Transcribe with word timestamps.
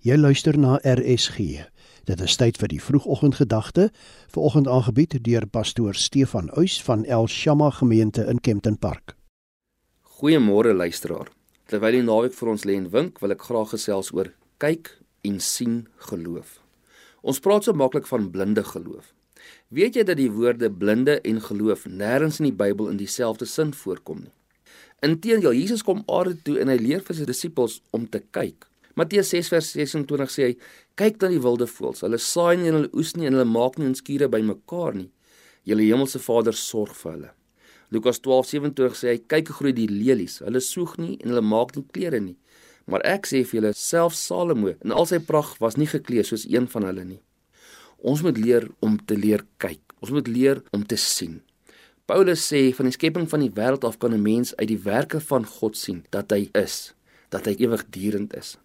Jy 0.00 0.16
luister 0.16 0.56
na 0.56 0.78
RSG. 0.80 1.66
Dit 2.08 2.20
is 2.24 2.34
tyd 2.40 2.56
vir 2.56 2.70
die 2.72 2.78
vroegoggendgedagte, 2.80 3.90
vanoggend 4.32 4.68
aangebied 4.72 5.18
deur 5.26 5.44
pastoor 5.44 5.92
Stefan 5.92 6.48
Uys 6.56 6.78
van 6.86 7.02
El 7.04 7.28
Shama 7.28 7.68
gemeente 7.70 8.24
in 8.24 8.40
Kempton 8.40 8.78
Park. 8.80 9.12
Goeiemôre 10.16 10.72
luisteraar. 10.72 11.28
Terwyl 11.68 11.98
die 11.98 12.06
naweek 12.06 12.32
vir 12.38 12.52
ons 12.54 12.64
lê 12.64 12.78
en 12.80 12.88
wink, 12.94 13.20
wil 13.20 13.36
ek 13.36 13.44
graag 13.44 13.74
gesels 13.74 14.08
oor 14.16 14.32
kyk 14.64 14.88
en 15.28 15.36
sien 15.36 15.76
geloof. 16.08 16.56
Ons 17.20 17.42
praat 17.44 17.68
so 17.68 17.76
maklik 17.76 18.08
van 18.08 18.30
blinde 18.32 18.64
geloof. 18.64 19.12
Weet 19.68 20.00
jy 20.00 20.06
dat 20.08 20.16
die 20.16 20.32
woorde 20.32 20.72
blinde 20.72 21.18
en 21.20 21.44
geloof 21.44 21.84
nêrens 21.84 22.40
in 22.40 22.48
die 22.48 22.56
Bybel 22.56 22.88
in 22.88 22.96
dieselfde 22.96 23.44
sin 23.44 23.76
voorkom 23.76 24.24
nie? 24.24 24.32
Inteendeel, 25.04 25.52
Jesus 25.60 25.84
kom 25.84 26.00
aarde 26.08 26.40
toe 26.40 26.56
en 26.64 26.72
hy 26.72 26.80
leer 26.80 27.04
vir 27.04 27.20
sy 27.20 27.28
disippels 27.28 27.82
om 27.92 28.08
te 28.08 28.24
kyk. 28.32 28.69
Matteus 29.00 29.30
6 29.32 29.48
vers 29.48 29.68
26 29.72 30.32
sê 30.34 30.46
hy: 30.50 30.54
"Kyk 31.00 31.22
na 31.22 31.28
die 31.32 31.40
wilde 31.40 31.64
voëls. 31.64 32.02
Hulle 32.04 32.18
saai 32.20 32.56
nie 32.60 32.68
en 32.68 32.76
hulle 32.76 32.90
oes 32.92 33.14
nie 33.16 33.28
en 33.30 33.38
hulle 33.38 33.48
maak 33.48 33.78
nie 33.78 33.94
skure 33.96 34.28
bymekaar 34.28 34.98
nie. 34.98 35.08
Julle 35.64 35.86
hemelse 35.88 36.20
Vader 36.20 36.52
sorg 36.52 36.92
vir 36.98 37.12
hulle." 37.12 37.30
Lukas 37.90 38.20
12:27 38.20 38.98
sê 39.00 39.14
hy: 39.14 39.22
"Kyk 39.24 39.48
hoe 39.48 39.56
groei 39.56 39.72
die 39.72 39.88
lelies. 39.88 40.40
Hulle 40.44 40.60
soeg 40.60 40.98
nie 40.98 41.16
en 41.22 41.32
hulle 41.32 41.40
maak 41.40 41.72
nie 41.76 41.86
klere 41.94 42.20
nie. 42.20 42.36
Maar 42.86 43.00
ek 43.04 43.26
sê 43.26 43.42
vir 43.44 43.60
julle, 43.60 43.72
self 43.72 44.14
Salomo 44.14 44.74
in 44.84 44.92
al 44.92 45.06
sy 45.06 45.18
pragt 45.18 45.60
was 45.60 45.76
nie 45.76 45.86
geklee 45.86 46.22
soos 46.22 46.44
een 46.44 46.68
van 46.68 46.84
hulle 46.84 47.04
nie." 47.04 47.22
Ons 48.02 48.22
moet 48.22 48.36
leer 48.36 48.68
om 48.80 48.98
te 48.98 49.16
leer 49.16 49.46
kyk. 49.58 49.80
Ons 50.02 50.10
moet 50.10 50.28
leer 50.28 50.62
om 50.72 50.84
te 50.84 50.96
sien. 50.96 51.40
Paulus 52.06 52.52
sê 52.52 52.74
van 52.74 52.88
die 52.88 52.92
skepping 52.92 53.28
van 53.28 53.40
die 53.40 53.52
wêreld 53.52 53.84
af 53.84 53.98
kan 53.98 54.12
'n 54.12 54.22
mens 54.22 54.56
uit 54.56 54.68
die 54.68 54.82
werke 54.84 55.20
van 55.20 55.44
God 55.46 55.76
sien 55.76 56.04
dat 56.10 56.30
hy 56.30 56.50
is, 56.52 56.92
dat 57.30 57.46
hy 57.46 57.54
ewigdurend 57.58 58.36
is. 58.36 58.58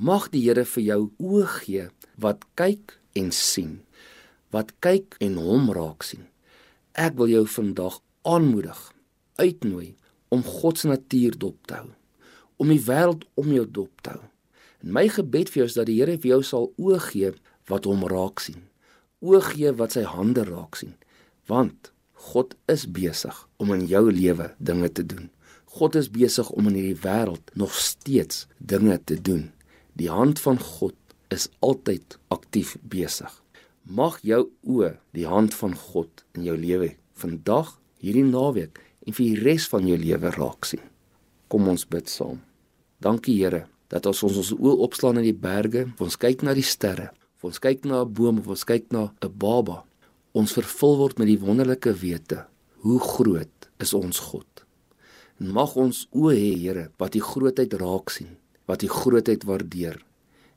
Mag 0.00 0.30
die 0.32 0.40
Here 0.46 0.62
vir 0.64 0.80
jou 0.80 1.00
oë 1.20 1.46
gee 1.58 1.82
wat 2.24 2.46
kyk 2.56 2.94
en 3.20 3.26
sien. 3.36 3.82
Wat 4.48 4.70
kyk 4.80 5.18
en 5.20 5.34
hom 5.36 5.66
raak 5.76 6.06
sien. 6.08 6.22
Ek 6.96 7.18
wil 7.18 7.28
jou 7.28 7.42
vandag 7.44 7.98
aanmoedig, 8.24 8.80
uitnooi 9.36 9.90
om 10.32 10.40
God 10.46 10.80
se 10.80 10.88
natuur 10.88 11.36
dop 11.44 11.68
te 11.68 11.76
hou, 11.82 11.90
om 12.56 12.72
die 12.72 12.80
wêreld 12.80 13.28
om 13.36 13.52
jou 13.52 13.66
dop 13.68 14.00
te 14.00 14.14
hou. 14.16 14.24
En 14.80 14.96
my 14.96 15.04
gebed 15.12 15.52
vir 15.52 15.66
jou 15.66 15.68
is 15.68 15.76
dat 15.76 15.90
die 15.92 15.98
Here 16.00 16.16
vir 16.16 16.32
jou 16.32 16.40
sal 16.48 16.72
oë 16.80 17.04
gee 17.10 17.34
wat 17.68 17.84
hom 17.84 18.08
raak 18.08 18.40
sien. 18.40 18.64
Oë 19.20 19.44
gee 19.52 19.76
wat 19.76 20.00
sy 20.00 20.08
hande 20.08 20.48
raak 20.48 20.80
sien, 20.80 20.96
want 21.44 21.92
God 22.32 22.56
is 22.72 22.88
besig 22.88 23.36
om 23.60 23.76
in 23.76 23.84
jou 23.84 24.06
lewe 24.08 24.48
dinge 24.56 24.88
te 24.88 25.04
doen. 25.04 25.28
God 25.76 26.00
is 26.00 26.08
besig 26.08 26.48
om 26.56 26.72
in 26.72 26.80
hierdie 26.80 27.00
wêreld 27.04 27.52
nog 27.52 27.76
steeds 27.76 28.46
dinge 28.56 28.96
te 29.04 29.20
doen. 29.20 29.50
Die 30.00 30.08
hand 30.08 30.40
van 30.40 30.56
God 30.56 30.96
is 31.28 31.50
altyd 31.60 32.16
aktief 32.32 32.76
besig. 32.88 33.32
Mag 33.84 34.16
jou 34.24 34.46
oë 34.64 34.94
die 35.12 35.26
hand 35.28 35.52
van 35.58 35.74
God 35.76 36.22
in 36.38 36.46
jou 36.46 36.54
lewe 36.56 36.94
vandag, 37.20 37.74
hierdie 38.00 38.24
naweek 38.24 38.80
en 39.04 39.12
vir 39.12 39.26
die 39.26 39.42
res 39.44 39.66
van 39.68 39.84
jou 39.84 39.98
lewe 40.00 40.32
raak 40.38 40.64
sien. 40.70 40.80
Kom 41.52 41.68
ons 41.68 41.84
bid 41.84 42.08
saam. 42.08 42.40
Dankie 43.04 43.36
Here 43.42 43.66
dat 43.92 44.08
as 44.08 44.24
ons 44.24 44.40
ons 44.40 44.54
oë 44.56 44.78
opslaan 44.86 45.20
na 45.20 45.26
die 45.26 45.36
berge, 45.36 45.84
ons 46.00 46.16
kyk 46.16 46.46
na 46.46 46.56
die 46.56 46.64
sterre, 46.64 47.10
ons 47.44 47.60
kyk 47.60 47.84
na 47.84 48.00
'n 48.00 48.14
boom 48.14 48.40
of 48.40 48.48
ons 48.48 48.64
kyk 48.64 48.88
na 48.96 49.12
'n 49.20 49.32
baba, 49.36 49.84
ons 50.32 50.52
vervul 50.52 50.96
word 50.96 51.18
met 51.18 51.28
die 51.28 51.40
wonderlike 51.44 51.92
wete 51.92 52.46
hoe 52.84 53.00
groot 53.00 53.68
is 53.78 53.92
ons 53.92 54.18
God. 54.18 54.64
En 55.40 55.52
mag 55.52 55.76
ons 55.76 56.08
oë 56.12 56.36
hê 56.36 56.52
Here 56.56 56.90
wat 56.96 57.12
die 57.12 57.26
grootheid 57.32 57.74
raak 57.74 58.08
sien 58.08 58.39
wat 58.70 58.84
die 58.84 58.92
grootheid 58.92 59.44
waardeer 59.48 59.98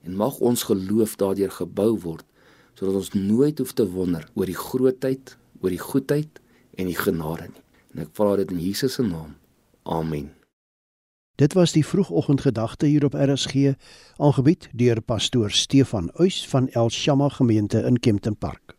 en 0.04 0.20
mag 0.20 0.38
ons 0.40 0.68
geloof 0.70 1.18
daardeur 1.22 1.52
gebou 1.52 1.92
word 2.06 2.26
sodat 2.78 2.98
ons 3.00 3.14
nooit 3.14 3.58
hoef 3.62 3.74
te 3.78 3.86
wonder 3.90 4.26
oor 4.34 4.50
die 4.50 4.58
grootheid, 4.58 5.36
oor 5.62 5.74
die 5.74 5.82
goedheid 5.82 6.42
en 6.78 6.90
die 6.90 6.98
genade 6.98 7.50
nie. 7.52 7.62
En 7.94 8.06
ek 8.08 8.16
vra 8.18 8.34
dit 8.42 8.54
in 8.56 8.62
Jesus 8.64 8.98
se 8.98 9.06
naam. 9.06 9.36
Amen. 9.84 10.32
Dit 11.38 11.54
was 11.58 11.74
die 11.74 11.86
vroegoggendgedagte 11.86 12.90
hier 12.90 13.06
op 13.06 13.14
RSG, 13.18 13.74
aangebied 14.18 14.70
deur 14.74 15.02
pastoor 15.02 15.54
Stefan 15.54 16.12
Uys 16.22 16.44
van 16.50 16.70
El 16.74 16.90
Shama 16.90 17.30
gemeente 17.30 17.82
in 17.86 18.00
Kempton 18.00 18.38
Park. 18.38 18.73